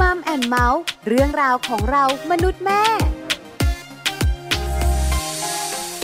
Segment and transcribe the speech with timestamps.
[0.00, 2.82] Mum and เม้าท์เรื่องราวของเรามนุษย์แม่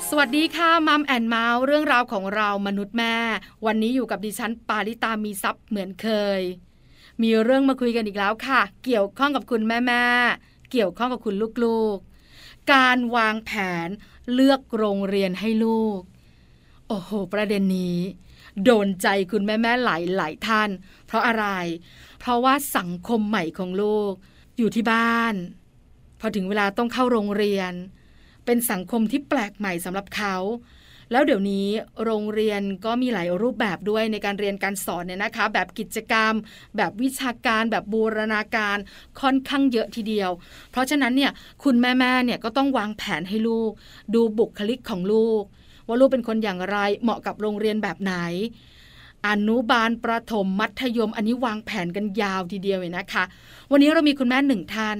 [0.08, 3.16] สวัสดีค่ะ Mum and เม้าท์เรื่องราวของเรามนุษย์แม่
[3.66, 6.08] วันนี้อยู่กับดิฉันปาริตามีซัพ์เหมือนเค
[6.38, 6.40] ย
[7.22, 10.04] มีเรื่องมาคุยกันอีกแล้วค่ะ เกี่ยวข้องกับคุณแม่แม่
[10.72, 13.50] เกี่ยวข้องกับคุณลูกๆ การวางแผ
[13.86, 13.88] น
[14.34, 16.00] เลือกโรงเรียนให้ลูก
[16.88, 17.98] โอ้โห ประเด็นนี้
[18.64, 20.70] โดนใจคุณแม่แม่หลายหลายท่าน
[21.06, 21.46] เพราะอะไร
[22.24, 24.12] เพราะว่าสังคมใหม่ของลูก
[24.58, 25.34] อยู่ที่บ้าน
[26.20, 27.72] พอถึงเวลาต้องเข้าโรงเรียน
[28.44, 30.36] เป็นสังคมที่แปลกใหม่สำหรับเขา
[31.10, 31.68] แล้วเดี๋ยวนี้
[32.04, 36.32] โรงเรียนก็มีหลายรูปแบบด้วยในการเรียนการสอนเนี่ยนะคะ แบบกิจกรรม
[36.76, 38.78] แบบวิชาการแบบบูรณาการ
[39.20, 40.30] ค่อนข้างเยอะทีเดียว
[40.70, 41.32] เพราะฉะนั้นเนี่ย
[41.64, 43.72] คุณแม่ๆเนี่ยก็ต้องวางแผนให้ลูก
[44.14, 45.42] ดูบุคลิกของลูก
[45.86, 48.14] ว่าลูกเป็นคนอย่างไรเหมาะกับโรงเรียนแบบไหน
[49.28, 53.24] อนุบาลประถมมัธยม อันนี้วางแผนกันยาวทีเดียวเลยนะคะ
[53.70, 54.98] วันนี้เรามีคุณแม่หนึ่งท่าน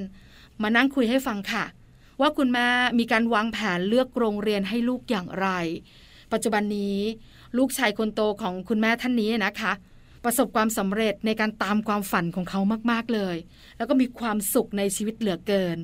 [0.63, 1.65] มานั่งคุยให้ฟังค่ะ
[2.21, 2.67] ว่าคุณแม่
[2.99, 5.49] มีการวางแผนเลือกโรงเรียนให้ลูกอย่างไร
[6.33, 6.99] ปัจจุบันนี้
[7.59, 9.73] ลูกชายคนโตของคุณแม่ท่านนี้นะคะ
[10.25, 13.37] ประสบความสำเร็จในการตามความฝันของเขามากๆเลย
[13.77, 15.77] แล้วก็มีความสุขในชีวิตเหลือเกิน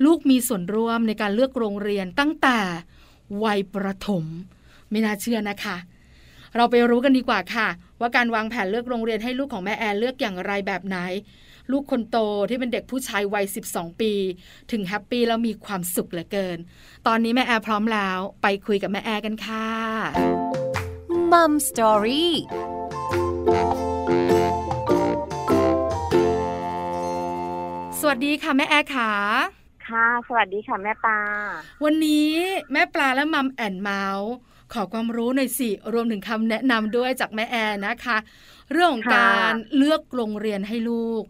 [0.05, 2.59] ลูกมีส่วนร่วมในการเลือกโรงเรียนตั้งแต่
[3.45, 4.25] วัยประถม
[4.91, 5.77] ไม่น่าเชื่อนะคะ
[6.57, 7.69] เราไปรู้กันดีกว่าค่ะ
[8.01, 10.97] ว่าการวางแผนเลือกโรงเรียนให้ลูกของแม่แอนเลือกอย่างไรแบบไหน
[11.73, 12.17] ลูกคนโต
[12.48, 14.13] ที่เป็นเด็กผู้ชายวัย 12 ปี
[14.70, 16.58] ถึง happy แล้วมีความสุขเหลือเกิน
[17.07, 19.69] ตอนนี้แม่แอร์พร้อมแล้ว ไปคุยกับแม่แอร์กันค่ะ
[21.33, 22.35] Mum Story
[28.03, 29.13] สวัสดีค่ะแม่แอร์ค่ะ
[29.89, 31.20] ค่ะ สวัสดีค่ะแม่ปลา
[31.85, 32.31] วันนี้
[32.73, 34.31] แม่ปลาและ Mum and เม้าท์
[34.73, 38.17] ขอความรู้หน่อยสิ รวมถึงคำแนะนำด้วยจากแม่แอร์นะคะ
[38.73, 41.23] เรื่องของการเลือกโรงเรียนให้ลูก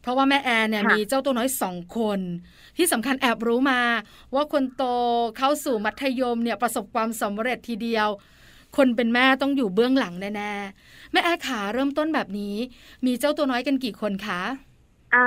[0.00, 2.20] เพราะว่าแม่แอร์เนี่ยมีเจ้าตัวน้อยสองคน
[2.76, 3.80] ที่สำคัญแอบรู้มา
[4.34, 4.84] ว่าคนโต
[5.38, 8.08] เข้าสู่มัธยมเนี่ยประสบความสำเร็จทีเดียว
[8.76, 12.56] คนเป็นแม่ต้องอยู่เบื้องหลังแน่ๆแม่แอร์ขาเริ่มต้นแบบนี้
[13.06, 14.42] มีเจ้าตัวน้อยกันกี่คนคะ
[15.14, 15.24] อ่า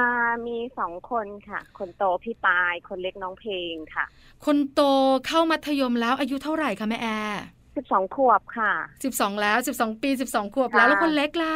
[0.47, 4.05] มีสองคนค่ะ คนโตพี่ปาย คนเล็กน้องเพลงค่ะ
[4.45, 4.81] คนโต
[5.27, 7.41] เข้ามัธยมแล้วอายุเท่าไหร่คะแม่แอร์
[7.75, 8.71] สิบสองขวบค่ะ
[9.03, 11.55] สิบสองแล้วสิบสองปีสิบสองขวบแล้วแล้วคนเล็กล่ะ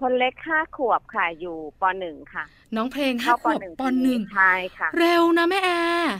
[0.00, 2.44] คนเล็กห้าขวบค่ะ อยู่ปหนึ่งค่ะ
[2.76, 5.70] น้องเพลงห้าเข้าขวบปหนึ่งใช่ค่ะ เร็วนะแม่แอ
[6.00, 6.14] ร์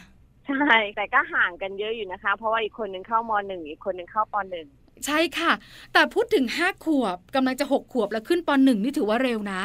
[0.46, 4.66] ใช่แต่ก็ห่างกันเยอะอยู่นะคะ เพราะว่าอีกคนหนึ่งเข้ามหนึ่งอีกคนหนึ่งเข้าปหนึ่ง
[5.06, 5.52] ใช่ค่ะ
[5.92, 9.62] แต่พูดถึงห้าขวบกำลังจะหกขวบแล้วขึ้นปหนึ่งนี่ถือว่าเร็วนะ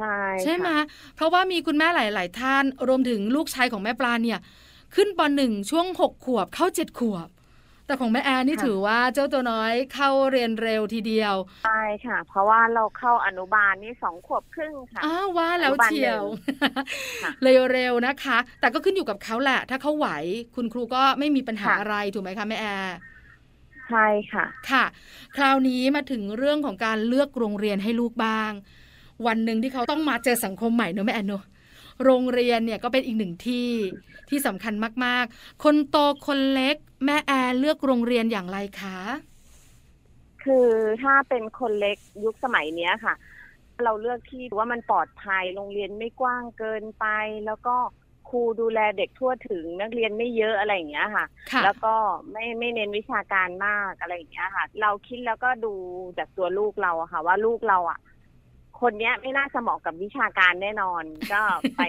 [0.00, 0.80] ใช่ใช่ไหมค่ะ
[1.16, 4.38] เพราะว่ามีคุณแม่หลาย ๆ ท่าน รวมถึงลูกชายของแม่ปลาเนี่ย
[4.94, 7.28] ขึ้นปหนึ่งช่วงหกขวบเข้าเจ็ดขวบ
[7.86, 11.34] แต่ของแม่แอนนี่ถือว่าเจ้าตัวน้อยเข้าเรียนเร็วทีเดียว
[11.64, 16.22] ใช่ค่ะ เพราะว่าเราเข้าอนุบาลนี่สองขวบครึ่งค่ะอ้าวว่าแล้วเชียว
[17.22, 20.08] ค่ะเลยเร็วนะคะ แต่ก็ขึ้นอยู่กับเขาแหละ ถ้าเขาไหว
[20.56, 22.94] คุณครูก็ไม่มีปัญหาค่ะอะไรถูกไหมคะแม่แอร์
[23.90, 24.84] ใช่ค่ะ ค่ะ
[25.36, 28.52] คราวนี้มาถึงเรื่องของการเลือกโรงเรียนให้ลูกบ้าง
[29.26, 31.44] วันหนึ่งที่เขาต้องมาเจอสังคมใหม่เนอะแม่แอนเนอะ
[32.04, 33.68] โรงเรียนเนี่ยก็เป็นอีกหนึ่งที่
[34.28, 38.98] ที่สำคัญมากๆ คนโตคนเล็ก แม่แอนเลือกโรงเรียนอย่างไรคะ
[40.44, 40.68] คือ
[41.02, 43.14] ถ้าเป็นคนเล็กยุคสมัยเนี้ยค่ะ
[43.84, 47.06] เราเลือกที่ว่ามันปลอดภัยโรงเรียนไม่กว้างเกินไป
[47.46, 47.76] แล้วก็
[48.28, 51.94] ครูดูแลเด็กทั่วถึงนักเรียนไม่เยอะอะไรอย่างเงี้ยค่ะค่ะแล้วก็
[52.32, 55.72] ไม่ไม่เน้นวิชาการมากอะไรอย่างเงี้ยค่ะ เราคิดแล้วก็ดู
[56.18, 57.98] จากตัวลูกเราอะค่ะ ว่าลูกเราอะ
[58.82, 61.42] คนเนี้ยไม่น่าจะเหมาะกับวิชาการแน่นอน ก็
[61.76, 61.82] ไป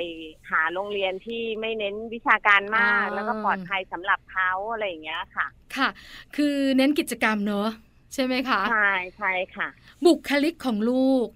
[0.51, 5.89] หาโรงเรียนที่ไม่เน้นวิชาการมากอ่าแล้วก็ปลอดภัยสำหรับเขาอะไรอย่างเงี้ยค่ะ ค่ะ
[6.35, 7.69] คือเน้นกิจกรรมเนอะ
[8.13, 9.67] ใช่ไหมคะ ใช่ใช่ค่ะ
[10.05, 11.27] บุคลิกของลูก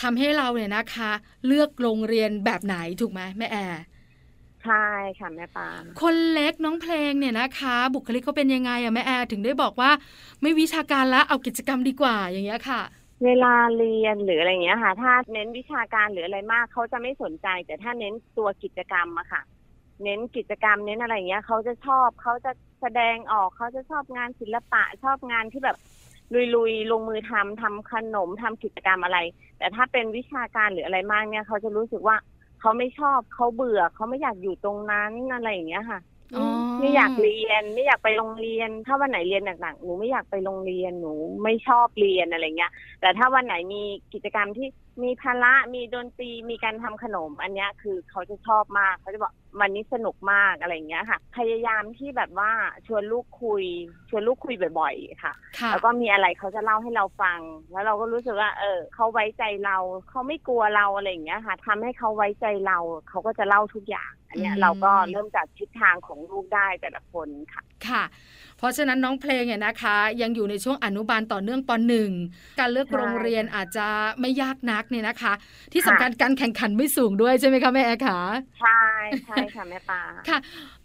[0.00, 1.10] ทำให้เราเนี่ยนะคะ
[1.46, 3.82] เลือกโรงเรียนแบบไหนถูกไหมแม่แอร์
[4.64, 4.86] ใช่
[5.18, 5.68] ค่ะแม่ปา
[6.00, 9.90] คนเล็กน้องเพลงเนี่ยนะคะ บุคลิกเขาเป็นยังไงอะแม่แอร์ถึงได้บอกว่า
[10.42, 12.80] ไม่วิชาการละเอากิจกรรมดีกว่าอย่างเงี้ยค่ะ
[13.24, 19.42] เวลาเรียนหรืออะไรเงี้ยค่ะ ถ้าเน้นวิชาการหรืออะไรมากเขาจะไม่สนใจ แต่ถ้าเน้นตัวกิจกรรมอะค่ะ
[20.02, 22.50] เน้นกิจกรรมเน้นอะไรเงี้ยเขาจะชอบเขาจะ
[22.80, 25.76] แสดงออกเขาจะชอบงานศิลปะชอบงานที่แบบ
[26.54, 29.18] ลุยๆลงมือทำทำขนมทำกิจกรรมอะไร
[29.58, 32.16] แต่ถ้าเป็นวิชาการหรืออะไรมากเนี่ยเขาจะรู้สึกว่า
[32.58, 36.00] เขาไม่ชอบเขาเบื่อเขาไม่อยากอยู่ตรงนั้นอะไรอย่างเงี้ยค่ะ
[36.78, 41.12] ไม่อยากเรียน ไม่อยากไปโรงเรียน ถ้าวันไหนเรียนหนักๆหนูไม่อยากไปโรงเรียนหนู
[41.42, 43.82] ไม่ชอบเรียนอะไรเงี้ย แต่ถ้าวันไหนมี
[44.14, 44.68] กิจกรรมที่
[45.02, 52.50] มีพละมีดนตรีมีการทำขนม อันเนี้ยคือเขาจะชอบมากเขาจะบอกมันนี้สนุกมากอะไรเงี้ยค่ะ พยายามที่แบบว่า
[52.86, 53.64] ชวนลูกคุย
[54.08, 57.40] ชวนลูกคุยบ่อยๆค่ะค่ะ แล้วก็มีอะไรเขาจะเล่าให้เราฟัง
[57.72, 59.76] แล้วเราก็รู้สึกว่า เออเขาไว้ใจเรา
[60.08, 62.78] เขาไม่กลัวเราอะไรอย่างเงี้ยค่ะทำให้เขาไว้ใจเรา
[63.08, 68.02] เขาก็จะเล่าทุกอย่าง อันเนี้ยอืมเราก็เริ่มจากทิศทางของลูกได้แต่ละคนค่ะ ค่ะ
[68.60, 72.10] เพราะฉะนั้นน้องเพลงเนี่ยนะคะ ยังอยู่ในช่วงอนุบาลต่อเนื่องปหนึ่ง
[72.60, 73.86] การเลือกใช่โรงเรียนอาจจะ
[74.20, 75.32] ไม่ยากนักเนี่ยนะคะ
[75.72, 78.20] ที่สำคัญการแข่งขันไม่สูงด้วยใช่ไหมคะแม่แอร์คะ
[78.60, 78.82] ใช่
[79.26, 80.38] ใช่ค่ะแม่ปลาค่ะ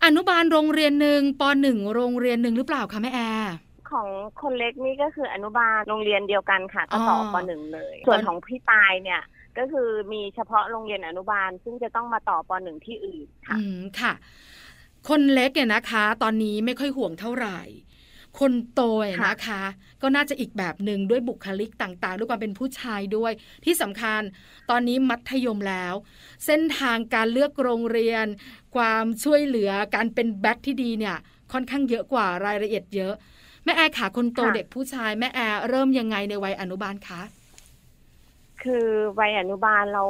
[0.06, 3.54] อนุบาลโรงเรียนหนึ่งปหนึ่งโรงเรียนหนึ่งหรือเปล่าคะแม่แอร์
[3.92, 4.08] ของ
[4.42, 9.22] คนเล็กนี่ก็คืออนุบาลโรงเรียนเดียวกันค่ะก็ต่ออ๋อปหนึ่งเลย ส่วนของพี่ปายเนี่ย
[9.58, 14.14] ก็คือมีเฉพาะโรงเรียนอนุบาล ซึ่งจะต้องมาต่อปหนึ่งที่อื่นค่ะ อืมค่ะ
[15.10, 17.60] คนเล็กเนี่ยนะคะ ตอนนี้ไม่ค่อยห่วงเท่าไหร่
[18.40, 19.64] คนโตเนี่ยค่ะนะคะ
[20.02, 23.32] ก็น่าจะอีกแบบหนึ่งด้วยบุคลิกต่างๆ ด้วยความเป็นผู้ชายด้วย
[23.66, 24.22] ที่สำคัญ
[24.70, 25.94] ตอนนี้มัธยมแล้ว
[26.46, 28.26] เส้นทางการเลือกโรงเรียน
[28.76, 31.18] ความช่วยเหลือการเป็นแบ็คที่ดีเนี่ย
[31.52, 33.14] ค่อนข้างเยอะกว่ารายละเอียดเยอะ
[33.64, 37.22] แม่แอร์ขาคนโตค่ะเด็กผู้ชายแม่แอร์เริ่มยังไงในวัยอนุบาลคะ
[38.64, 38.88] คือ
[39.20, 40.04] วัยอนุบาลเรา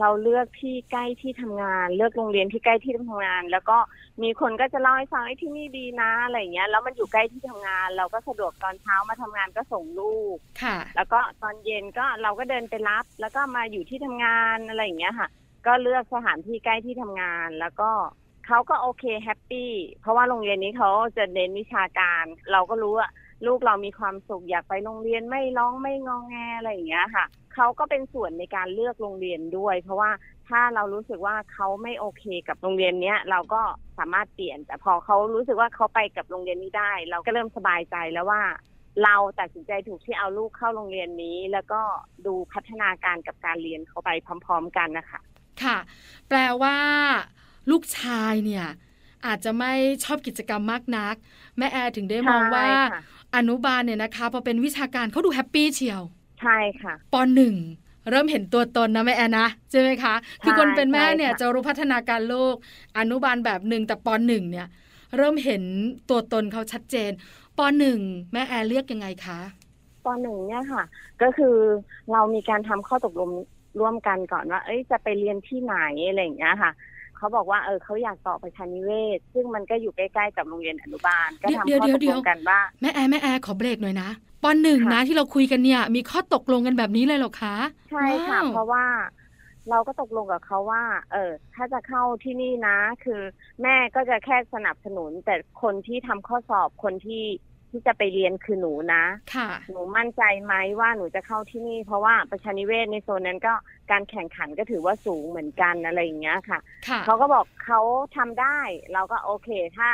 [0.00, 3.78] เราเลือกที่ใกล้ที่ทำงาน เลือกโรงเรียนที่ใกล้ที่ทำงาน แล้วก็
[4.22, 15.28] มีคนก็จะเล่าให้ฟังไอ้ที่นี่ดีนะอะไรอย่างเงี้ย แล้วมันอยู่ใกล้ที่ทำงาน เราก็สะดวกตอนเช้ามาทำงานก็ส่งลูกค่ะ แล้วก็ตอนเย็นก็เราก็เดินไปรับ แล้วก็มาอยู่ที่ทำงานอะไรอย่างเงี้ยค่ะ
[15.66, 17.90] ก็เลือกสถานที่ใกล้ที่ทำงาน แล้วก็
[18.46, 23.08] เขาก็โอเค happy เพราะว่าโรงเรียนนี้เขาจะเน้นวิชาการ เราก็รู้ว่า
[23.46, 27.24] ลูกเรามีความสุขอยากไปโรงเรียนไม่ร้องไม่งองแงอะไรอย่างเงี้ยค่ะ
[27.54, 30.10] เขาก็เป็นส่วนในการเลือกโรงเรียนด้วย เพราะว่า
[30.48, 33.62] ถ้าเรารู้สึกว่าเขาไม่โอเคกับโรงเรียนเนี้ยเราก็
[33.98, 38.42] สามารถเปลี่ยน แต่พอเขารู้สึกว่าเขาไปกับโรงเรียนนี้ได้ เราก็เริ่มสบายใจแล้วว่า
[39.04, 41.80] เราตัดสินใจถูกที่เอาลูกเข้าโรงเรียนนี้ แล้วก็
[42.26, 44.10] ดูพัฒนาการกับการเรียนเขาไป
[44.46, 45.20] พร้อม ๆ กันนะคะ
[45.62, 45.78] ค่ะ
[46.28, 46.76] แปลว่า
[47.70, 48.66] ลูกชายเนี่ย
[49.26, 49.72] อาจจะไม่
[50.04, 51.14] ชอบกิจกรรมมากนัก
[51.58, 53.02] แม่แอร์ถึงได้มองว่าใช่ค่ะ
[53.36, 56.02] อนุบาลเนี่ยนะคะพอเป็นวิชาการเขาดูแฮปปี้เชียว
[56.40, 57.54] ใช่ค่ะปหนึ่ง
[58.10, 62.54] เริ่มเห็นตัวตนนะแม่แอนนะใช่ไหมคะ คือคนเป็นแม่ใช่เนี่ยค่ะจะรู้พัฒนาการลูก
[62.98, 64.66] อนุบาลแบบหนึ่งแต่ปหนึ่งเนี่ย
[65.16, 65.62] เริ่มเห็น
[66.10, 67.10] ตัวตนเขาชัดเจน
[67.58, 67.98] ปหนึ่ง
[68.32, 69.40] แม่แอนเลือกยังไงคะ
[70.04, 70.82] ปหนึ่งเนี่ยค่ะ
[71.22, 71.56] ก็คือ
[72.12, 73.30] เรามีการทำข้อตกลง
[73.80, 75.74] ร่วมกันก่อนว่า เอ้ยจะไปเรียนที่ไหน
[76.08, 76.72] อะไรอย่างเงี้ยค่ะ
[77.18, 84.10] เขาบอกว่าเออเขาอยากต่อประชานิเวศ ซึ่งมันก็อยู่ใกล้ๆกับโรงเรียนอนุบาล ก็ทำเดี๋ยวข้อเดี๋ตยวกเดี๋ลยวงกันว่าแม่แอนแม่แอนขอเบรกหน่อยนะ
[84.42, 87.56] ปหนึ่งค่ะนะที่เราคุยกันเนี่ย มีข้อตกลงกันแบบนี้เลยเหรอคะ
[87.90, 88.84] ใช่ค่ะว้าวเพราะว่า
[89.70, 93.20] เราก็ตกลงกับเขาว่า เออ ถ้าจะเข้าที่นี่นะ คือ
[93.62, 97.24] แม่ก็จะแค่สนับสนุน แต่คนที่ทำข้อสอบคนที่
[97.70, 99.04] ที่จะไปเรียนคือหนูนะ
[99.34, 103.54] ค่ะหนูมั่นใจไหมว่าหนูจะเข้าที่นี่ เพราะว่าประชานิเวศในโซนนั้นก็
[103.90, 107.80] การแข่งขันก็ถือว่าสูงเหมือนกันอะไรอย่างเงี้ยค่ะค่ะเขาก็บอกเขา
[108.16, 108.58] ทำได้
[108.92, 109.48] เราก็โอเค
[109.78, 109.90] ถ้า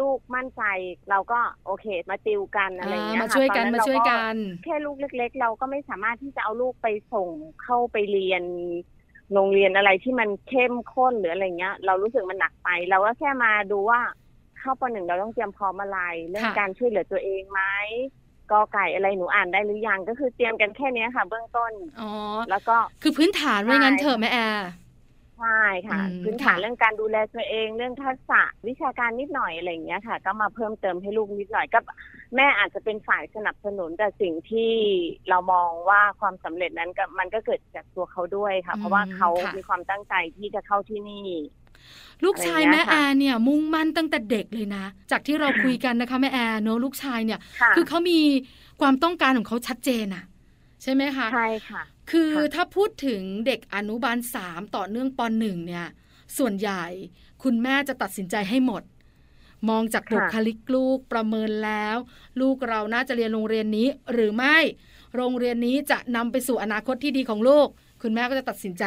[0.00, 0.62] ลูกมั่นใจ
[1.10, 7.28] เราก็โอเคมาติวกันอะไรอย่างเงี้ยมาค่ะช่วยกันตอมาช่วยเรกัน แค่ลูกเล็ก ๆ เราก็ไม่สามารถที่จะเอาลูกไปส่ง
[7.62, 8.44] เข้าไปเรียน
[9.34, 14.00] โรงเรียนอะไรที่มันเข้มข้นหรืออะไรเงี้ย เรารู้สึกมันหนักไป เราก็แค่มาดูว่า
[14.60, 15.98] เข้าปหนึ่งเราต้องเตรียมพร้อมอะไร
[16.28, 17.62] เรื่องค่ะการช่วยเหลือตัวเองไหม
[18.50, 22.10] กอไก่อะไรหนูอ่านได้หรือยังก็คือเตรียมกันแค่เนี้ยค่ะ เบื้องต้นอ๋อ
[22.50, 24.68] แล้วก็คือพื้นฐานไว้งั้นใช่เถอะแม่แอร์
[25.38, 31.78] ใช่ค่ะอืมพื้นฐานค่ะเรื่องการดูแลตัวเอง เรื่องทักษะวิชาการนิดหน่อยอะไรอย่างเงี้ยค่ะ ก็มาเพิ่มเติมให้ลูกนิดหน่อยก็
[32.36, 34.72] แม่อาจจะเป็นฝ่ายสนับสนุนแต่สิ่งที่
[35.28, 41.28] เรามองว่าความสำเร็จนั้นก็มันก็เกิดจากตัวเขาด้วยค่ะ เพราะว่าเขามีความตั้งใจที่จะเข้าที่นี่
[42.24, 48.20] ลูกชายอะไรแม่เงี้ยแอค่ะร์เนี่ยมุ่งมั่นตั้งแต่เด็กเลยนะ จากที่เราคุยกันนะคะแม่แอร์เนอะลูกชายเนี่ยค่ะคือเขามี
[48.80, 50.24] ความต้องการของเขาชัดเจนอะ
[50.82, 55.86] ใช่ไหมคะใช่ค่ะ คือค่ะถ้าพูดถึงเด็กอนุบาลสามต่อเนื่องปหนึ่งเนี่ย
[56.38, 56.84] ส่วนใหญ่
[57.42, 58.82] คุณแม่จะตัดสินใจให้หมด
[59.68, 61.96] มองจากค่ะบุคลิกลูกประเมินแล้ว
[62.40, 64.56] ลูกเราน่าจะเรียนโรงเรียนนี้หรือไม่
[65.16, 67.68] โรงเรียนนี้จะนำไปสู่อนาคตที่ดีของลูก
[68.02, 68.84] คุณแม่ก็จะตัดสินใจ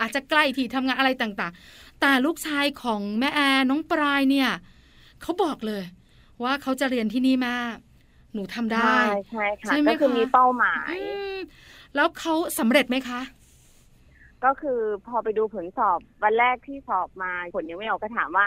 [0.00, 4.50] อาจจะใกล้ที่ทำงานอะไรต่างๆ แต่ลูกชายของแม่แอร์น้องปลายเนี่ย
[5.22, 5.82] เขาบอกเลย
[6.42, 7.54] ว่าเขาจะเรียนที่นี่แม่
[8.34, 10.98] หนูทำได้ ใช่ใช่ค่ะใช่ไหมก็คือคะมีเป้าหมายอื
[11.34, 11.36] ม
[11.94, 13.20] แล้วเขาสำเร็จไหมคะ
[14.44, 18.46] ก็คือพอไปดูผลสอบวันแรกที่สอบมาผลยังไม่ออกก็ถามว่า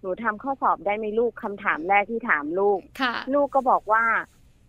[0.00, 4.04] หนูทำข้อสอบได้ไหมลูกคำถามแรกที่ถามลูกค่ะลูกก็บอกว่า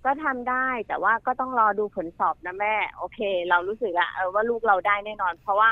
[0.06, 3.20] ก็ทำได้แต่ว่าก็ต้องรอดูผลสอบนะแม่ โอเค
[3.50, 5.72] เรารู้สึกอะเออว่าลูกเราได้แน่นอน เพราะว่า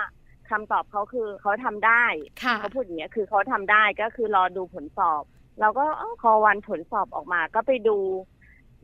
[0.52, 2.06] คำตอบเขาคือเขาทำได้
[2.44, 5.24] ค่ะเขาพูดอย่างเงี้ยคือเขาทำได้ก็คือรอดูผลสอบ
[5.60, 7.98] เราก็เอ้าพอวันผลสอบออกมาก็ไปดู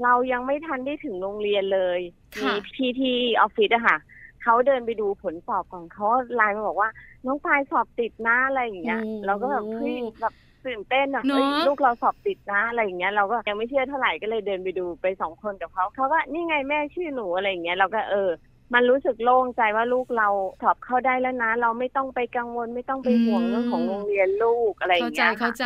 [0.04, 2.00] เรายังไม่ทันได้ถึงโรงเรียนเลย
[2.38, 3.98] ค่ะมีพี่ที่ออฟฟิศอะค่ะ
[4.44, 6.90] เขาเดินไปดูผลสอบก่อนเขาไลน์มาบอกว่า
[7.26, 10.34] น้องปายสอบติดนะอะไรอย่างเงี้ยเราก็แบบเฮ้ยแบบ
[10.66, 18.30] ตื่นเต้นอะเนอะเอ้ยลูกเราสอบติดนะอะไรอย่างเงี้ยเราก็ยังไม่เชื่อเท่าไหร่ก็เลยเดินไปดูไปสองคนกับเขาเขาก็นี่ไงแม่ชื่อหนูอะไรอย่างเงี้ยเราก็เออ
[18.74, 20.28] มันรู้สึกโล่งใจว่าลูกเรา
[20.62, 25.66] สอบเข้าได้แล้วนะ เราไม่ต้องไปกังวลไม่ต้องไปห่วงเรื่องของโรงเรียนลูกอะไรอย่าเข้างใจเงี้ยเข้าค่ะใจ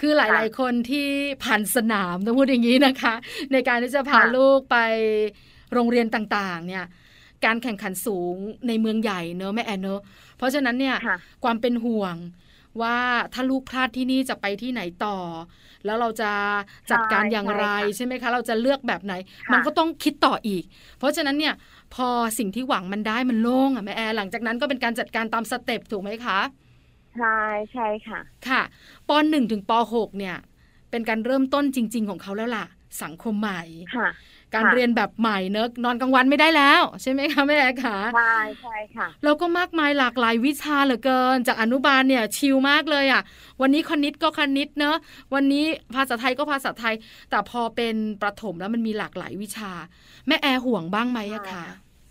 [0.00, 1.08] คือหลาย ๆ คนที่
[1.44, 3.14] ผ่านสนามต้องพูดอย่างนี้นะคะ
[3.52, 4.76] ในการที่จะพาค่ะลูกไป
[5.72, 6.84] โรงเรียนต่างๆ เนี่ย
[7.44, 8.36] การแข่งขันสูง
[8.68, 10.00] ในเมืองใหญ่เนอะแม่แอนเนอะ
[10.36, 12.14] เพราะฉะนั้นเนี่ยค่ะความเป็นห่วง
[12.80, 12.96] ว่า
[13.34, 15.16] ถ้าลูกพลาดที่นี่จะไปที่ไหนต่อ
[15.84, 16.30] แล้วเราจะ
[16.90, 19.14] จัดการอย่างไรใช่ค่ะใช่ไหมคะ เราจะเลือกแบบไหน
[19.46, 20.64] ค่ะมันก็ต้องคิดต่ออีก
[20.98, 21.54] เพราะฉะนั้นเนี่ย
[21.94, 26.38] พอสิ่งที่หวังมันได้มันโล่งอะแม่แอร์หลังจากนั้นก็เป็นการจัดการตาม step ถูกไหมคะ
[27.18, 27.40] ใช่
[27.72, 28.62] ใช่ค่ะ ค่ะ
[29.08, 30.36] ปหนึ่งถึงปหกเนี่ย
[30.90, 32.66] เป็นการเริ่มต้นจริง ๆ ของเขาแล้วล่ะ
[33.02, 33.62] สังคมใหม่
[33.96, 34.08] ค่ะ
[34.54, 38.20] การค่ะเรียนแบบใหม่เนอะนอนกลางวันไม่ได้แล้ว ใช่ไหมคะแม่แอร์คะใช่
[38.60, 43.22] ใช่ค่ะแล้วก็มากมายหลากหลายวิชาเหลือเกิน จากอนุบาลเนี่ย chill มากเลยอะ
[43.60, 44.96] วันนี้คณิตก็คณิตเนอะ
[45.34, 46.94] วันนี้ภาษาไทยก็ภาษาไทย
[47.30, 49.72] แต่พอเป็นประถมแล้วมันมีหลากหลายวิชา
[50.26, 51.64] แม่แอร์ห่วงบ้างไหมอะคะ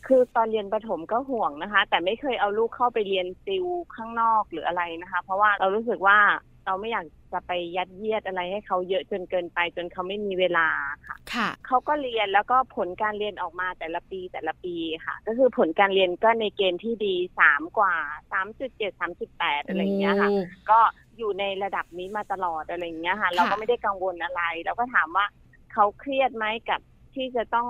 [0.05, 6.17] คือตอนเรียนประถมก็ห่วงนะคะ แต่ไม่เคยเอาลูกเข้าไปเรียนติวข้างนอกหรืออะไรนะคะ เพราะว่าเรารู้สึกว่า
[6.65, 10.68] เราไม่อยากจะไปยัดเยียดอะไรให้เขาเยอะจนเกินไป จนเขาไม่มีเวลา
[11.08, 14.75] ค่ะค่ะเขาก็เรียนแล้วก็ผลการเรียนออกมาแต่ละปีแต่ละปี
[15.06, 17.96] ค่ะ ก็คือผลการเรียนก็ในเกณฑ์ที่ดีสามกว่า
[18.32, 20.41] สามจุดเจ็ดสามจุดแปดอะไรอย่างเงี้ยค่ะโอ้
[20.72, 20.80] ก็
[21.18, 25.25] อยู่ในระดับนี้มาตลอดอะไรอย่างเงี้ยค่ะ เราก็ไม่ได้กังวลอะไรเราก็ถามว่า
[25.74, 26.82] เขาเครียดไหมกับ
[27.15, 27.68] ที่จะต้อง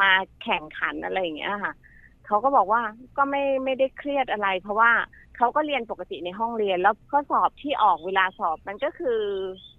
[0.00, 1.74] มาแข่งขันอะไรอย่างเงี้ยค่ะ
[2.26, 2.82] เขาก็บอกว่า
[3.16, 4.90] ก็ไม่ไม่ได้เครียดอะไร เพราะว่า
[5.38, 9.20] เขาก็เรียนปกติในห้องเรียน แล้วข้อสอบที่ออกเวลาสอบมันก็คือ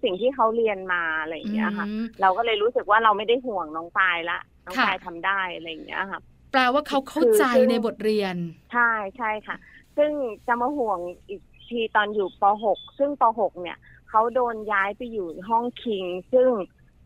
[0.02, 6.20] สิ่งที่เขาเรียนมาอะไรอย่างเงี้ยค่ะอืมเราก็เลยรู้สึกว่าเราไม่ได้ห่วงน้องปายละน้องค่ะปายทำได้อะไรอย่างเงี้ยค่ะ
[6.52, 8.36] แปลว่าเขาเข้าใจคือในบทเรียน
[8.72, 9.56] ใช่ใช่ค่ะ
[9.96, 10.10] ซึ่ง
[10.46, 10.98] จะมาห่วง
[11.28, 16.50] อีกทีตอนอยู่ป .6 ซึ่งป .6 เนี่ยเขาโดนย้ายไปอยู่ห้องคิง ซึ่ง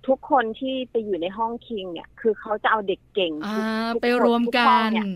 [0.06, 5.06] ทุกคนที่ไปอยู่ในห้องคิงเนี่ย คือเขาจะเอาเด็กเก่งอ่าทุกไปทุรวมทุกัห้องนเนี่ย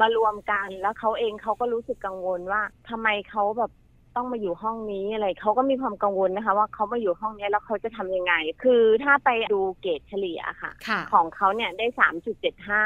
[0.00, 3.72] มารวมกันแล้วเขาเองเขาก็รู้สึกกังวลว่าทำไมเขาแบบ
[4.16, 12.82] ต้องมาอยู่ห้องนี้อะไรเขาก็มีความกังวลนะคะ ว่าเขามาอยู่ห้องนี้แล้วเขาจะทำยังไง คือถ้าไปดูเกรดเฉลี่ยค่ะค่ะ ของเขาเนี่ยได้สามจุดเจ็ดห้า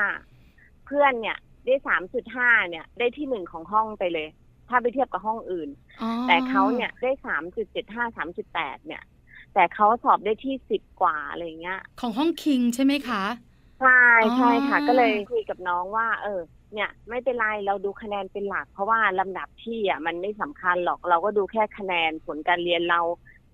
[0.87, 4.29] เพื่อนเนี่ยได้สามจุดห้าเนี่ย ได้ที่หนึ่งของห้องไปเลย
[4.69, 5.69] ถ้าไปเทียบกับห้องอื่น
[6.03, 9.03] อ๋อแต่เขาเนี่ยได้สามจุดเจ็ดห้าสามจุดแปดเนี่ย
[9.55, 13.23] แต่เขาสอบได้ที่สิบกว่าอะไรอย่างเงี้ย ของห้องคิงใช่ไหมคะ
[13.83, 13.91] ใช่
[14.37, 16.31] ใช่ค่ะอ๋อก็เลยคุยกับน้องว่า เออ
[16.73, 23.01] เนี่ย ไม่เป็นไรเราดูคะแนนเป็นหลัก เพราะว่าลำดับที่อะมันไม่สำคัญหรอกเราก็ดูแค่คะแนนผลการเรียนเรา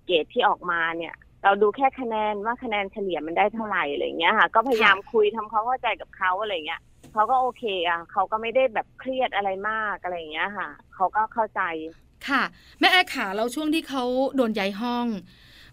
[0.05, 6.79] เกรดที่ออกมาเนี่ย เราดูแค่คะแนนว่าคะแนนเฉลี่ยมันได้เท่าไหร่อะไรอย่างเงี้ยค่ะ ก็พยายามคุยทำความเข้าใจกับเขาอะไรอย่างเงี้ย
[7.13, 11.59] เขาก็โอเคอะเขาก็ไม่ได้แบบเครียดอะไรมากอะไรอย่างเงี้ยค่ะเขาก็เข้าใจ
[12.27, 12.41] ค่ะ
[12.79, 14.03] แม่แอร์ขาแล้วช่วงที่เขา
[14.35, 15.07] โดนย้ายห้อง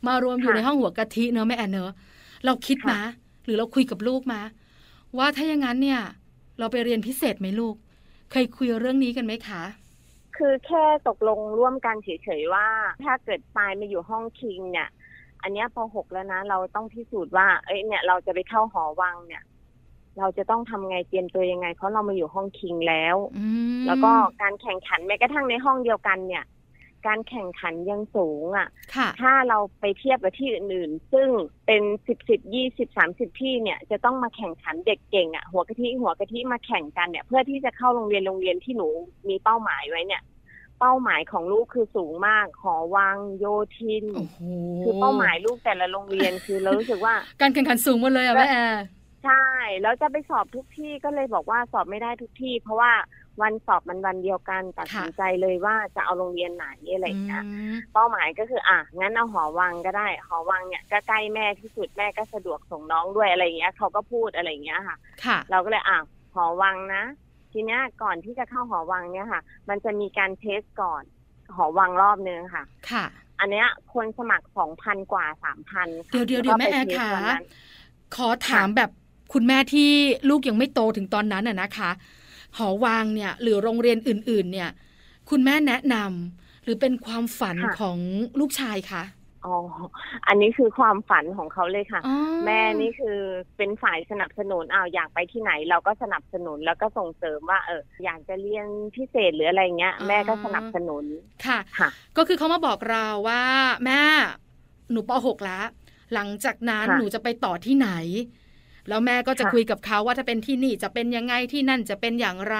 [0.07, 1.91] มารวมอยู่ค่ะในห้องหัวกะทิเนอะแม่แอนเนอะ
[2.45, 2.99] เราคิดค่ะมา
[3.47, 4.41] หรือเราคุยกับลูกมา
[5.19, 6.01] ว่าถ้าอย่างนั้นเนี่ย
[6.59, 7.75] เราไปเรียนพิเศษไหมลูก
[8.31, 9.63] เคยคุยเรื่องนี้กันไหมคะ
[10.37, 12.09] คือแค่ตกลงร่วมกันเฉ
[12.41, 12.67] ยๆว่า
[13.05, 14.89] ถ้าเกิดปายมาอยู่ห้องคิงเนี่ย
[15.43, 19.43] อันเนี้ยพอหกแล้วนะ เราต้องพิสูจน์ว่า เอ้ยเนี่ยเราจะไปเข้าหอวังเนี่ย
[20.19, 23.47] เราจะต้องทำไงเตรียมตัวยังไง เพราะเรามาอยู่ห้องคิงแล้วอื
[23.81, 24.13] มแล้วก็
[24.43, 26.45] การแข่งขันแม้กระทั่งในห้องเดียวกันเนี่ย
[27.07, 31.29] การแข่งขันยังสูงอะค่ะ ถ้าเราไปเทียบกับที่อื่นๆ ซึ่ง
[31.67, 38.89] เป็นสิบสิบยี่สิบสามสิบที่เนี่ยจะต้องมาแข่งขันเด็กเก่งอะ หัวกะทิหัวกะทิมาแข่งกันเนี่ย เพื่อที่จะเข้าโรงเรียนโรงเรียนที่หนู
[39.29, 40.23] มีเป้าหมายไว้เนี่ย
[40.81, 43.47] เป้าหมายของลูกคือสูงมากหอวังโย
[43.77, 44.41] ธินโอ้โห
[44.85, 48.83] คือเป้าหมายลูกแต่ละโรงเรียนคือเรารู้สึกว่า การแข่งขันสูงหมดเลยอะแม่แอร์
[49.25, 49.47] ใช่
[49.83, 52.93] แล้วจะไปสอบทุกที่ก็เลยบอกว่าสอบไม่ได้ทุกที่ เพราะว่า
[53.43, 65.99] วันสอบมันวันเดียวกันตัดสินใจเลยว่าจะเอาโรงเรียนไหนอะไรอย่างเงี้ยอืมเป้าหมายก็คือ อะงั้นเอาหอวังก็ได้ หอวังเนี่ยก็ใกล้แม่ที่สุดแม่ก็สะดวกส่งน้องด้วยอะไรอย่างเงี้ยเขาก็พูดอะไรอย่างเงี้ยค่ะค่ะ เราก็เลยอะ
[66.35, 67.03] หอวังนะ
[67.53, 71.03] ทีเนี้ยก่อนที่จะเข้าหอวังเนี่ยค่ะ มันจะมีการเทสก่อน
[71.57, 73.05] หอวังรอบนึงค่ะ ค่ะ
[73.41, 77.45] อันเนี้ยคนสมัครสองพันกว่าสามพันเดี๋ยวเดี๋ยวเดี๋ยวแม่แอร์ค่ะนั้น
[78.17, 78.91] ขอถามแบบ
[79.33, 79.91] คุณแม่ที่
[80.29, 81.91] ลูกยังไม่โตถึงตอนนั้นน่ะนะคะ
[82.57, 84.71] หอวางเนี่ยหรือโรงเรียนอื่น ๆ เนี่ย
[85.31, 87.99] คุณแม่แนะนำหรือเป็นความฝันค่ะของ
[88.41, 89.05] ลูกชายคะ
[89.45, 89.57] อ๋อ
[90.27, 93.19] อันนี้คือความฝันของเขาเลยค่ะอ๋อแม่นี่คือ
[93.57, 101.05] เป็นฝ่ายสนับสนุนอ้าวอยากไปที่ไหน เราก็สนับสนุนแล้วก็ส่งเสริมว่าเอออยากจะเรียนพิเศษหรืออะไรเงี้ย แม่ก็สนับสนุน
[101.47, 103.43] ค่ะค่ะ ก็คือเขามาบอกเราว่า
[103.85, 104.01] แม่
[104.91, 105.67] หนูป .6 แล้ว
[106.15, 107.91] หลังจากนั้นค่ะหนูจะไปต่อที่ไหน
[108.89, 112.59] แล้วแม่ก็จะค่ะคุยกับเขาว่าถ้าเป็นที่นี่จะเป็นยังไงที่นั่นจะเป็นอย่างไร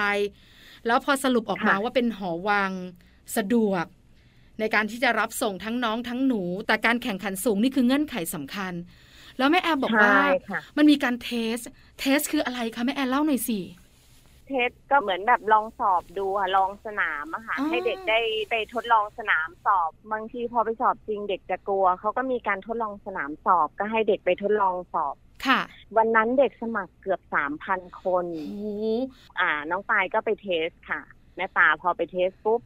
[0.85, 2.71] แล้วพอสรุปออกมาค่ะว่าเป็นหอวัง
[3.37, 3.85] สะดวก
[4.59, 8.73] ในการที่จะรับส่งทั้งน้องทั้งหนู แต่การแข่งขันสูงนี่คือเงื่อนไขสำคัญ
[9.37, 11.57] แล้วแม่แอบบอกว่าใช่ค่ะมันมีการเทส
[11.99, 13.59] เทสคืออะไรคะแม่แอร์เล่าหน่อยสิ
[14.47, 18.19] test ก็เหมือนแบบลองสอบดูค่ะลองสนามอะค่ะอ๋อให้เด็กได้
[18.49, 25.61] ไปทดลองสนามสอบ บางทีพอไปสอบจริงเด็กจะกลัวเขาก็มีการทดลองสนามสอบก็ให้เด็กไปทดลองสอบ ค่ะ
[25.97, 28.65] วันนั้นเด็กสมัครเกือบสามพันคนโอ้โห
[29.39, 31.01] อ่า น้องปายก็ไป test ค่ะ
[31.35, 32.61] แม่ปาพอไป test ปุ๊บ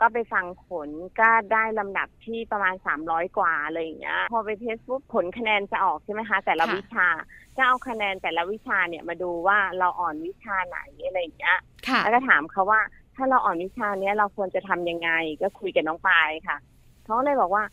[0.00, 0.88] ก็ไปฟังผล
[1.20, 7.08] ก็ได้ลำดับที่ประมาณสามร้อยกว่าอะไรอย่างเงี้ยพอไป test ปุ๊บผลคะแนนจะออกใช่ไหมคะ แต่ละวิชา
[7.56, 11.56] จะเอาคะแนนแต่ละวิชาเนี่ยมาดูว่าเราอ่อนวิชาไหนอะไรอย่างเงี้ย
[11.88, 12.80] ค่ะแล้วก็ถามเขาว่า
[13.16, 15.10] ถ้าเราอ่อนวิชาเนี้ยเราควรจะทำยังไง
[15.42, 16.56] ก็คุยกับน้องปายค่ะ
[17.04, 17.64] เขาเลยบอกว่า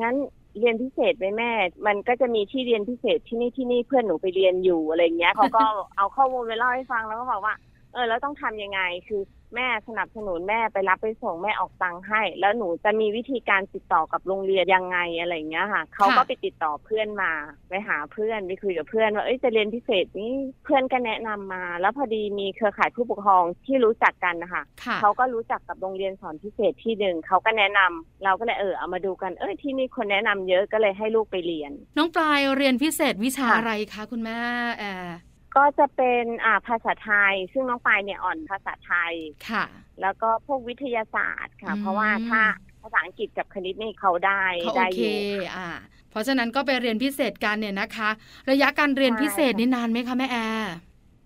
[0.00, 0.16] งั้น
[0.58, 1.50] เรียนพิเศษไหมแม่
[1.86, 5.64] มันก็จะมีที่เรียนพิเศษที่นี่ที่นี่เพื่อนหนูไปเรียนอยู่อะไรเงี้ยเขาก็
[5.96, 7.54] เอาข้อมูลไปเล่าให้ฟังแล้วก็บอกว่า
[7.92, 9.22] เออแล้วต้องทำยังไง คือ
[9.54, 17.32] แม่สนับสนุนแม่ไปรับไปส่งแม่ออกตังค์ให้ แล้วหนูจะมีวิธีการติดต่อกับโรงเรียนยังไงอะไรเงี้ยค่ะเขาก็ไปติดต่อเพื่อนมา
[17.68, 34.38] ไปหาเพื่อนไปคุยกับเพื่อนว่าเอ้ยจะเรียนพิเศษนี่เพื่อนก็แนะนำมา แล้วพอดีมีเครือข่ายผู้ปกครองที่รู้จักกันนะคะค่ะเขาก็รู้จักกับโรงเรียนสอนพิเศษที่หนึ่งเขาก็แนะนำเราก็เลยเออเอามาดูกันเอ้ยที่นี่คนแนะนำเยอะก็เลยให้ลูกไปเรียน น้องปลายเรียนพิเศษวิชาค่ะอะไรคะคุณแม่
[34.78, 35.16] แอร์
[35.56, 39.14] ก็จะเป็นอ่าภาษาไทย ซึ่งน้องปายเนี่ยอ่อนภาษาไทย
[39.50, 39.64] ค่ะ
[40.00, 42.42] แล้วก็พวกวิทยาศาสตร์ค่ะอืมเพราะว่าถ้า
[42.82, 45.68] ภาษาอังกฤษกับคณิตนี่เขาได้เขาโอได้เคอยู่อ่า
[46.10, 48.10] เพราะฉะนั้นก็ไปเรียนพิเศษกันเนี่ยนะคะ
[48.50, 50.72] ระยะการเรียนใช่พิเศษนี่นานไหมคะแม่แอร์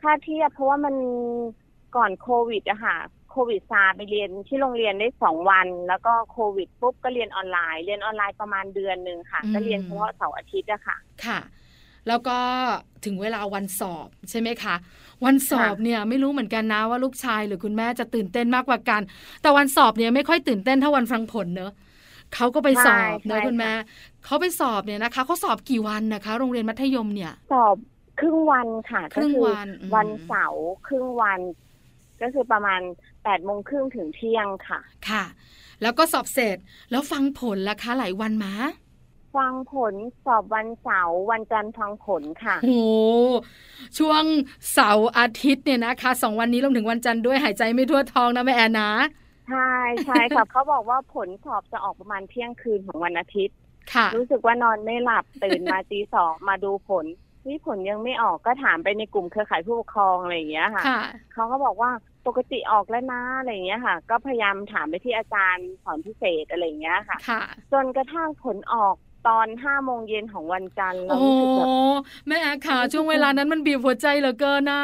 [0.02, 0.94] ถ้าเทียบเพราะว่ามัน
[1.96, 2.96] ก่อนโควิดอะค่ะ
[3.30, 11.38] โควิดซาไปเรียนที่โรงเรียนได้สองวัน แล้วก็โควิดปุ๊บก็เรียนออนไลน์ เรียนออนไลน์ประมาณเดือนหนึ่งค่ะ ก็เรียนเฉพาะเสาร์อาทิตย์อะค่ะ ค่ะ
[12.08, 12.38] แล้วก็
[13.04, 14.74] ถึงเวลาวันสอบใช่ไหมคะ
[15.24, 19.02] วันสอบเนี่ยไม่รู้เหมือนกันนะว่าลูกชายหรือคุณแม่จะตื่นเต้นมากกว่ากัน
[19.42, 21.72] แต่วันสอบเนี่ยไม่ค่อยตื่นเต้นเท่าวันฟังผลเนอะ
[22.34, 23.72] เขาก็ไปสอบใช่เนอะใช่คุณแม่
[24.24, 27.76] เขาไปสอบเนี่ยนะคะเขาสอบกี่วันนะคะ โรงเรียนมัธยมเนี่ย สอบ
[28.18, 31.40] ครึ่งวันค่ะครึ่งก็อวันอืมวันเสาร์ครึ่งวัน
[32.20, 32.80] ก็คือประมาณ
[33.22, 35.24] แปดโมงครึ่งถึงเที่ยงค่ะ ค่ะ
[35.82, 36.56] แล้วก็สอบเสร็จ
[36.90, 38.52] แล้วฟังผลล่ะคะหลายวันมา
[39.36, 39.94] ฟังผล
[40.24, 43.28] สอบวันเสาร์วันจันทร์ฟังผลค่ะโอ้โห
[43.98, 44.22] ช่วง
[44.72, 48.92] เสาร์อาทิตย์เนี่ยนะคะสองวันนี้รวมถึงวันจันทร์ด้วยหายใจไม่ทั่วท้องนะแม่แอนนะ
[49.48, 49.72] ใช่
[50.06, 53.56] ใช่ค่ะเขาบอกว่าผลสอบจะออกประมาณเที่ยงคืนของวันอาทิตย์
[53.92, 57.06] ค่ะ รู้สึกว่านอนไม่หลับตื่นมาตีสองมาดูผล
[57.46, 61.90] นี่ผลยังไม่ออกก็ถามไปในกลุ่มเครือข่ายผู้ปกครองอะไรอย่างเงี้ยค่ะค่ะเขาก็บอกว่า
[62.26, 67.42] ปกติออกแล้วนะอะไรอย่างเงี้ยค่ะ ก็พยายามถามไปที่อาจารย์สอนพิเศษอะไรอย่างเงี้ยค่ะค่ะ
[67.72, 68.96] จนกระทั่งผลออก
[69.28, 71.68] ตอนห้าโมงเย็นของวันจันทร์เราโอ้รู้สึกแบบ
[72.26, 74.82] แม่แอนค่ะ ช่วงเวลานั้นมันบีบหัวใจเหลือเกินน่ะ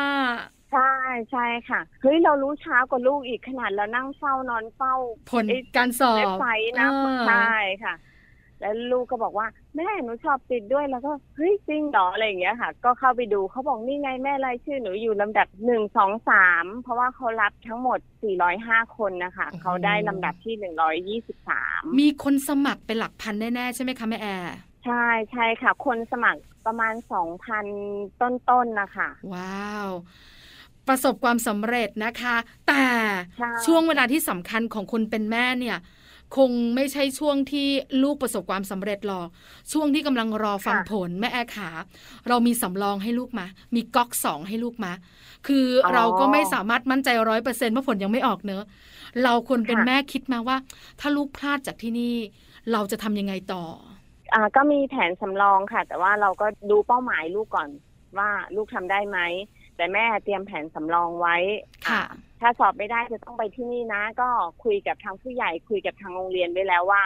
[0.72, 0.92] ใช่
[1.30, 4.94] ใช่ค่ะเฮ้ยเรารู้ช้ากว่าลูกอีกขนาดเรานั่งเฝ้านอนเฝ้า
[5.30, 5.44] ผล
[5.76, 7.94] การสอบเว็บไซต์นะเออใช่ค่ะ
[8.60, 17.98] แล้วลูกก็บอกว่า แม่หนูชอบติดด้วยแล้วก็เฮ้ยจริงเหรออะไรอย่างเงี้ยค่ะ ก็เข้าไปดูเขาบอกนี่ไงแม่รายชื่อหนูอยู่ลำดับหนึ่งสองสามเพราะว่าเขารับทั้งหมด
[18.48, 20.54] 405คนนะคะเขาได้ลำดับที่
[21.40, 24.54] 123มีคนสมัครเป็นหลักพันแน่ๆใช่ไหมคะแม่แอร์
[24.84, 26.94] ใช่ใช่ค่ะ คนสมัครประมาณ
[27.56, 29.88] 2,000ต้นๆนนะคะ ว้าว
[30.88, 32.36] ประสบความสำเร็จนะคะ
[32.68, 32.84] แต่
[33.38, 35.78] ใช่ช่วงเวลาที่สำคัญของคนเป็นแม่เนี่ย
[36.36, 37.68] คงไม่ใช่ช่วงที่
[38.02, 39.28] ลูกประสบความสำเร็จหรอก
[39.72, 41.70] ช่วงที่กำลังรอฟังผลแม่แอร์ขา
[42.28, 44.92] เรามีสำรองให้ลูกมา มีก๊อกสองให้ลูกมา
[45.46, 48.64] คือออเราก็ไม่สามารถมั่นใจร้อยเปอร์เซ็นต์ว่าผลยังไม่ออกเนอะ
[49.24, 50.56] เราควรเป็นค่ะแม่คิดมาว่า
[51.00, 52.14] ถ้าลูกพลาดจากที่นี่
[52.72, 53.64] เราจะทำยังไงต่อ
[54.34, 57.68] อ่าก็มีแผนสำรองค่ะ แต่ว่าเราก็ดูเป้าหมายลูกก่อน
[58.18, 59.18] ว่าลูกทำได้ไหม
[59.80, 61.36] แต่แม่เตรียมแผนสำรองไว้
[61.88, 64.28] ค่ะอ่าถ้าสอบไม่ได้จะต้องไปที่นี่นะ ก็
[64.64, 67.02] คุยกับทางผู้ใหญ่ คุยกับทางโรงเรียนไว้แล้วว่า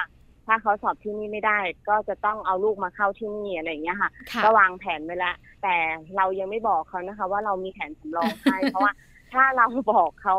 [0.47, 1.59] ถ้าเขาสอบที่นี่ไม่ได้
[1.89, 5.75] ก็จะต้องเอาลูกมาเข้าที่นี่อะไรอย่างเงี้ยค่ะค่ะก็วางแผนไว้แล้วแต่
[6.17, 8.93] เรายังไม่บอกเขานะคะ ว่าเรามีแผนสำรองให้เพราะว่า
[9.33, 10.37] ถ้าเราบอกเขา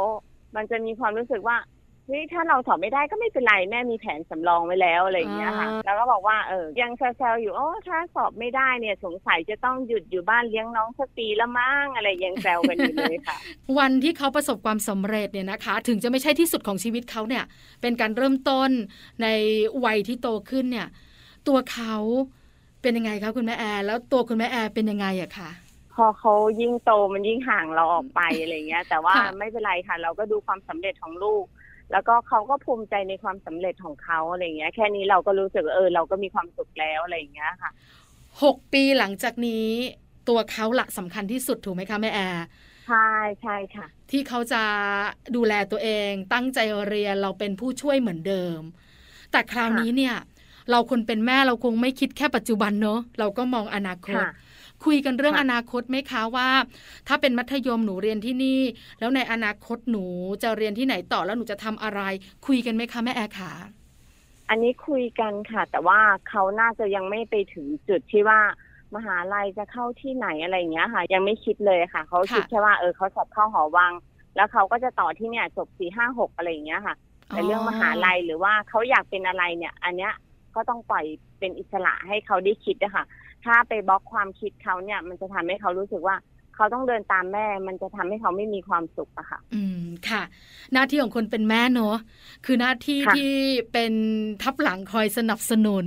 [0.55, 1.57] มันจะมีความรู้สึกว่า
[2.07, 13.37] เฮ้ยถ้าเราสอบไม่ได้ก็ไม่เป็นไรแม่มีแผนสำรองไว้แล้วอะไรอย่างเงี้ยค่ะอ่าแล้วก็บอกว่าเออยังแซวๆอยู่โอ้ถ้าสอบไม่ได้เนี่ยสงสัยจะต้องหยุดอยู่บ้านเลี้ยงน้องสักปีละมั้งอะไรยังแซวกันอยู่เลยค่ะ
[13.79, 17.43] วันที่เขาประสบความสำเร็จเนี่ยนะคะ ถึงจะไม่ใช่ที่สุดของชีวิตเขาเนี่ย
[17.81, 18.69] เป็นการเริ่มต้น
[19.21, 19.27] ใน
[19.85, 20.87] วัยที่โตขึ้นเนี่ย
[21.47, 21.95] ตัวเขา
[22.81, 25.49] เป็นยังไงคะคุณแม่แอร์แล้วตัวคุณแม่แอร์เป็นยังไงอะคะ
[25.95, 31.45] พอเขายิ่งโตมันยิ่งห่างเราออกไปอะไรเงี้ย แต่ว่าไม่เป็นไรค่ะ เราก็ดูความสำเร็จของลูก
[31.91, 37.71] แล้วก็เขาก็ภูมิใจในความสำเร็จของเขาอะไรเงี้ย แค่นี้เราก็รู้สึกเออเราก็มีความสุขแล้วอะไรเงี้ยค่ะ
[38.43, 39.67] หกปีหลังจากนี้
[40.29, 42.45] ตัวเขาละสำคัญที่สุดถูกไหมคะแม่แอร์
[42.87, 43.09] ใช่
[43.41, 44.63] ใช่ค่ะ ที่เขาจะ
[45.35, 48.59] ดูแลตัวเอง ตั้งใจเรียนเราเป็นผู้ช่วยเหมือนเดิม
[49.31, 50.15] แต่คราวนี้เนี่ย
[50.71, 54.23] เราคนเป็นแม่เราคงไม่คิดแค่ปัจจุบันเนอะเราก็มองอนาคต
[54.85, 56.49] คุยกันเรื่องอนาคตไหมคะว่า
[57.07, 58.61] ถ้าเป็นมัธยมหนูเรียนที่นี่
[58.99, 60.05] แล้วในอนาคตหนู
[60.43, 62.01] จะเรียนที่ไหนต่อแล้วหนูจะทำอะไร
[62.47, 63.51] คุยกันไหมคะแม่แอร์ขา
[64.49, 68.39] อันนี้คุยกันค่ะ แต่ว่าเขาน่าจะยังไม่ไปถึงจุดที่ว่า
[68.95, 73.93] มหาลัยจะเข้าที่ไหนอะไรอย่างเงี้ยค่ะ ยังไม่คิดเลยค่ะ เขาคิดแค่ว่าเออเขาสอบเข้าหอวัง
[74.35, 76.95] แล้วเขาก็จะต่อที่เนี่ยจบสี่ห้าหกอะไรอย่างเงี้ยค่ะ
[77.27, 80.13] แต่เรื่องมหาลัยหรือว่าเขาอยากเป็นอะไรเนี่ย อันเนี้ย
[80.55, 81.05] ก็ต้องปล่อย
[81.39, 83.05] เป็นอิสระให้เขาได้คิดนะคะ
[83.45, 86.15] ถ้าไปบล็อกความคิดเขาเนี่ย มันจะทำให้เขารู้สึกว่า
[86.55, 90.23] เขาต้องเดินตามแม่ มันจะทำให้เขาไม่มีความสุขอะค่ะ อืม ค่ะ
[90.73, 91.97] หน้าที่ของคนเป็นแม่เนอะ
[92.45, 93.33] คือหน้าที่ที่
[93.71, 93.93] เป็น
[94.43, 95.85] ทับหลังคอยสนับสนุน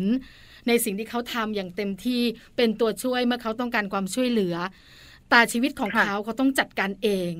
[0.68, 2.22] ในสิ่งที่เขาทำอย่างเต็มที่
[2.56, 4.56] เป็นตัวช่วยเมื่อเขาต้องการความช่วยเหลือ
[5.30, 7.32] แต่ชีวิตของเขาเขาต้องจัดการเอง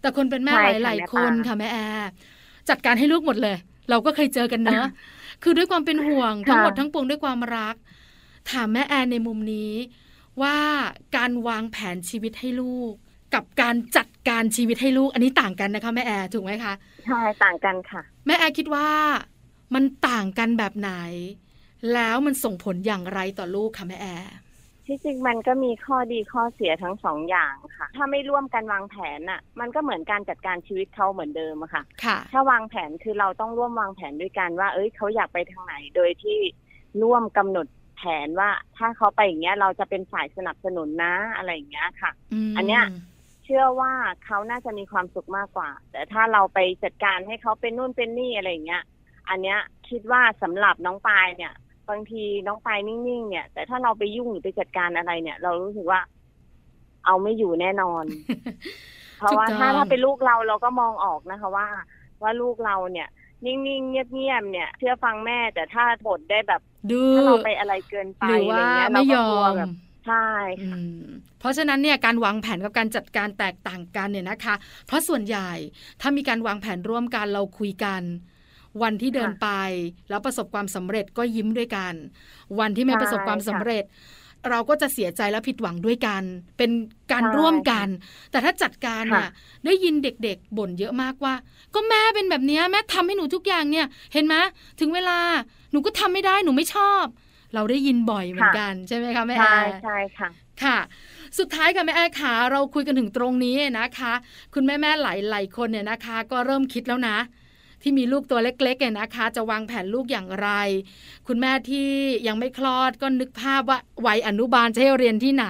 [0.00, 2.08] แต่คนเป็นแม่หลายๆคนค่ะแม่แอร์
[2.68, 3.56] จัดการให้ลูกหมดเลย
[3.90, 4.86] เราก็เคยเจอกันเนอะ
[5.42, 7.74] คือด้วยความเป็นห่วงทั้งหมดทั้งปวงด้วยความรัก
[8.50, 9.72] ถามแม่แอนในมุมนี้
[10.42, 10.56] ว่า
[11.16, 12.92] การวางแผนชีวิตให้ลูก
[13.34, 16.74] กับการจัดการชีวิตให้ลูก อันนี้ต่างกันนะคะแม่แอร์ถูกไหมคะ
[17.06, 18.88] ใช่ต่างกันค่ะ แม่แอร์คิดว่า
[19.74, 20.90] มันต่างกันแบบไหน
[21.92, 24.30] แล้วมันส่งผลอย่างไรต่อลูกคะแม่แอร์
[24.86, 36.38] ที่จริงมันก็มีข้อดีข้อเสียทั้งสองอย่างค่ะ ถ้าไม่ร่วมกันวางแผนน่ะ มันก็เหมือนการจัดการชีวิตเขาเหมือนเดิมอะค่ะค่ะถ้าวางแผนคือเราต้องร่วมวางแผนด้วยกันว่า เอ้ยเขาอยากไปทางไหน โดยที่
[37.02, 42.10] ร่วมกำหนด แผนว่าถ้าเขาไปอย่างเงี้ยเราจะเป็นฝ่ายสนับสนุนนะอะไรอย่างเงี้ยค่ะ
[42.56, 42.84] อันเนี้ย
[43.44, 43.92] เชื่อว่า
[44.24, 48.82] เขาน่าจะมีความสุขมากกว่า แต่ถ้าเราไปจัดการให้เขาเป็นนู่นเป็นนี่อะไรอย่างเงี้ย
[49.28, 51.52] อันเนี้ยคิดว่าสำหรับน้องปายเนี่ย
[51.88, 56.00] บางทีน้องปายนิ่งๆเนี่ย แต่ถ้าเราไปยุ่งหรือไปจัดการอะไรเนี่ย เรารู้สึกว่า
[57.06, 58.04] เอาไม่อยู่แน่นอน
[59.18, 61.66] เพราะว่าถ้าถ้าเป็นลูกเราเราก็มองออกนะคะว่า
[62.22, 63.08] ว่าลูกเราเนี่ย
[63.46, 66.60] นิ่งๆ เงียบๆเนี่ย เชื่อฟังแม่แต่ถ้าบดได้แบบ
[67.16, 69.72] ถ้าเราไปอะไรเกินไปอะไรเงี้ยเราก็กลัวแบบ
[70.06, 70.28] ใช่
[71.38, 74.54] เพราะฉะนั้นเนี่ยการวางแผนกับการจัดการแตกต่างกันเนี่ยนะคะ
[74.86, 75.50] เพราะส่วนใหญ่
[76.00, 78.02] ถ้ามีการวางแผนร่วมกันเราคุยกัน
[78.82, 79.48] วันที่เดินไป
[80.08, 81.94] แล้วประสบความสำเร็จก็ยิ้มด้วยกัน
[82.58, 83.84] วันที่ไม่ประสบความสำเร็จ
[84.50, 86.22] เราก็จะเสียใจและผิดหวังด้วยกัน
[86.58, 86.70] เป็น
[87.12, 87.86] การร่วมกัน
[88.30, 89.30] แต่ถ้าจัดการเนี่ย
[89.64, 91.34] ได้ยินเด็กๆบ่นเยอะมากว่า
[91.74, 94.34] ก็แม่เป็นแบบนี้แม่ทำให้หนูทุกอย่างเนี่ย เห็นไหม
[94.80, 95.18] ถึงเวลา
[95.72, 97.04] หนูก็ทำไม่ได้หนูไม่ชอบ
[97.54, 100.28] เราได้ยินบ่อยเหมือนกันใช่ไหมคะแม่แอร์ใช่ค่ะ
[100.62, 100.78] ค่ะ
[101.38, 104.12] สุดท้ายค่ะแม่แอร์ขาเราคุยกันถึงตรงนี้นะคะ
[104.54, 107.16] คุณแม่แม่หลายๆคนเนี่ยนะคะ ก็เริ่มคิดแล้วนะ
[107.82, 110.48] ที่มีลูกตัวเล็กๆเนี่ยนะคะ จะวางแผนลูกอย่างไร
[111.26, 111.88] คุณแม่ที่
[112.26, 115.46] ยังไม่คลอดก็นึกภาพว่าวัยอนุบาลจะให้เรียนที่ไหน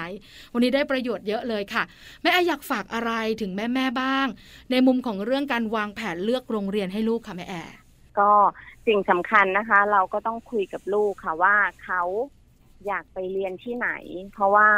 [0.53, 1.83] วันนี้ได้ประโยชน์เยอะเลยค่ะ
[2.23, 4.27] แม่อยากฝากอะไรถึงแม่แม่บ้าง
[4.71, 7.55] ในมุมของเรื่องการวางแผนเลือกโรงเรียนให้ลูกค่ะแม่แอ
[8.19, 8.33] ก็
[8.87, 12.03] สิ่งสำคัญนะคะ เราก็ต้องคุยกับลูกค่ะว่าเขา
[12.87, 13.91] อยากไปเรียนที่ไหน
[14.33, 14.69] เพราะว่า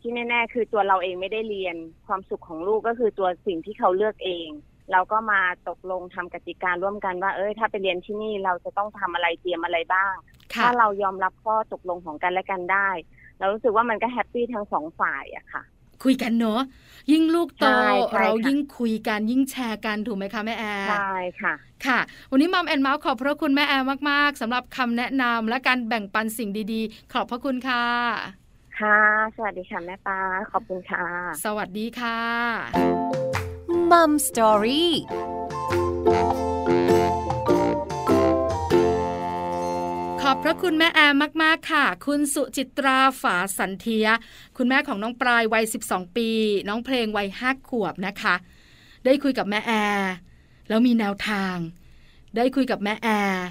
[0.00, 4.48] ที่แน่ๆคือตัวเราเองไม่ได้เรียนความสุขของลูกก็คือตัวสิ่งที่เขาเลือกเอง
[4.92, 10.14] เราก็มาตกลงทำกติการ่วมกันว่า เอ้ยถ้าไปเรียนที่นี่เราจะต้องทำอะไรเตรียมอะไรบ้าง
[10.62, 12.88] ถ้าเรายอมรับข้อตกลงของกันและกันได้
[13.38, 15.62] เรารู้สึกว่ามันก็ happyทั้งสองฝ่ายอะค่ะ
[16.04, 16.60] คุยกันเนอะ
[17.12, 17.66] ยิ่งลูกโต
[18.18, 21.54] เรายิ่งคุยกันยิ่งแชร์กันถูกไหมคะแม่แอร์ใช่ค่ะ
[21.86, 21.98] ค่ะ
[22.30, 27.84] วันนี้ Mom and Mouth ขอบพระคุณแม่แอร์มากๆสำหรับคำแนะนำและการแบ่งปันสิ่งดีๆ ขอบพระคุณค่ะ
[28.80, 29.00] ค่ะ
[29.36, 30.18] สวัสดีค่ะแม่ปา
[30.52, 31.04] ขอบคุณค่ะ
[31.44, 33.39] สวัสดีค่ะ
[33.90, 34.92] Mom Story
[40.20, 44.06] ขอบพระคุณแม่แอมมาก ๆ ค่ะ คุณสุจิตราฝาสันเทีย
[44.56, 46.28] คุณแม่ของน้องปลายวัย 12 ปี
[46.68, 48.34] น้องเพลงวัยห้าขวบนะคะ
[49.04, 50.12] ได้คุยกับแม่แอร์
[50.68, 51.56] แล้วมีแนวทาง
[52.36, 53.44] ได้คุยกับแม่แอร์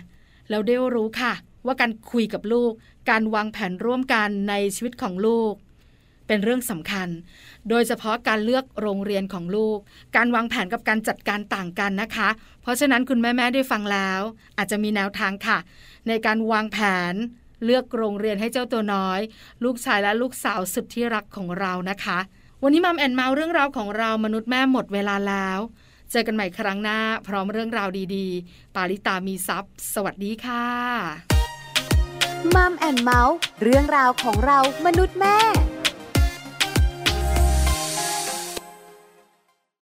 [0.50, 1.34] แล้วได้รู้ค่ะ
[1.66, 2.72] ว่าการคุยกับลูก
[3.10, 5.54] การวางแผนร่วมกันในชีวิตของลูก
[6.30, 7.10] เป็นเรื่องสำคัญ
[7.70, 9.80] โดยเฉพาะการเลือกโรงเรียนของลูก
[10.16, 12.30] การวางแผนกับการจัดการต่างกันนะคะ
[12.62, 14.22] เพราะฉะนั้นคุณแม่ๆได้ฟังแล้ว
[14.58, 15.58] อาจจะมีแนวทางค่ะ
[16.08, 16.78] ในการวางแผ
[17.12, 17.14] น
[17.66, 19.20] เลือกโรงเรียนให้เจ้าตัวน้อย
[19.64, 22.20] ลูกชายและลูกสาวสุดที่รักของเรานะคะ
[22.64, 25.60] วันนี้ Mom and Mouth เรื่องราวของเรามนุษย์แม่หมดเวลาแล้ว
[26.12, 30.66] เจอกันใหม่ครั้งหน้า พร้อมเรื่องราวดีๆ ปาลิตามีซัพ์สวัสดีค่ะ
[32.56, 35.38] Mom and Mouth เรื่องราวของเรามนุษย์แม่